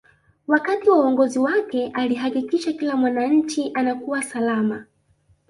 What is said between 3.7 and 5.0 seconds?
anakuwa salama